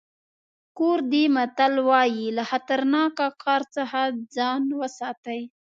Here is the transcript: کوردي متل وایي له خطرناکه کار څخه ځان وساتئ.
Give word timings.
کوردي 0.77 1.23
متل 1.35 1.73
وایي 1.89 2.25
له 2.37 2.43
خطرناکه 2.51 3.27
کار 3.43 3.61
څخه 3.75 3.99
ځان 4.35 4.63
وساتئ. 4.79 5.41